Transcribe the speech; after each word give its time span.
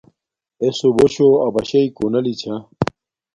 اݺ 0.61 0.69
سُبݸشݸ 0.77 1.27
اَبَشݵئ 1.45 1.87
کُنَلݵ 1.97 2.33
چھݳ. 2.41 2.55